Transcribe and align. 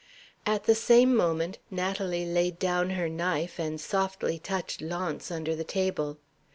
At 0.47 0.63
the 0.63 0.73
same 0.73 1.15
moment 1.15 1.59
Natalie 1.69 2.25
laid 2.25 2.57
down 2.57 2.89
her 2.89 3.07
knife 3.07 3.59
and 3.59 3.79
softly 3.79 4.39
touched 4.39 4.81
Launce 4.81 5.29
under 5.29 5.55
the 5.55 5.63
table. 5.63 6.17